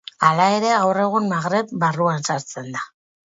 Hala 0.27 0.45
ere, 0.53 0.71
gaur 0.83 0.99
egun, 1.03 1.27
Magreb 1.35 1.75
barruan 1.85 2.25
sartzen 2.31 2.73
da. 2.79 2.85